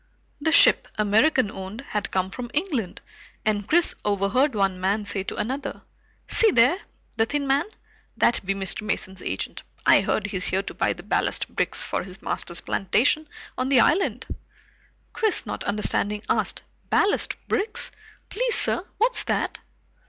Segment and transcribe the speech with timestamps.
[0.41, 3.01] The ship, American owned, had come from England,
[3.45, 5.83] and Chris overheard one man say to another:
[6.27, 6.79] "See there,
[7.17, 7.65] the thin man.
[8.17, 8.81] That be Mr.
[8.81, 9.61] Mason's agent.
[9.85, 13.79] I heard he's here to buy the ballast bricks for his master's plantation on the
[13.81, 14.25] island."
[15.13, 17.91] Chris, not understanding, asked, "Ballast bricks?
[18.31, 19.59] Please sir, what's that?"